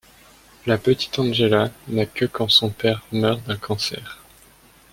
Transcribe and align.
La 0.65 0.79
petite 0.79 1.19
Angela 1.19 1.69
n'a 1.87 2.07
que 2.07 2.25
quand 2.25 2.49
son 2.49 2.71
père 2.71 3.03
meurt 3.11 3.39
d'un 3.43 3.55
cancer. 3.55 4.23